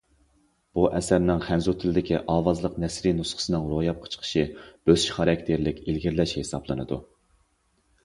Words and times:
بۇ 0.77 0.85
ئەسەرنىڭ 0.99 1.43
خەنزۇ 1.47 1.75
تىلىدىكى 1.83 2.17
ئاۋازلىق 2.21 2.81
نەسرىي 2.85 3.15
نۇسخىسىنىڭ 3.19 3.69
روياپقا 3.75 4.13
چىقىشى 4.17 4.49
بۆسۈش 4.65 5.15
خاراكتېرلىك 5.21 5.87
ئىلگىرىلەش 5.87 6.39
ھېسابلىنىدۇ. 6.43 7.05